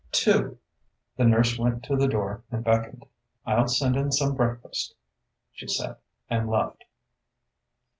"Two." 0.11 0.57
The 1.17 1.25
nurse 1.25 1.59
went 1.59 1.83
to 1.83 1.95
the 1.95 2.07
door 2.07 2.41
and 2.49 2.63
beckoned. 2.63 3.05
"I'll 3.45 3.67
send 3.67 3.95
in 3.95 4.11
some 4.11 4.33
breakfast," 4.33 4.95
she 5.51 5.67
said, 5.67 5.97
and 6.27 6.49
left. 6.49 6.85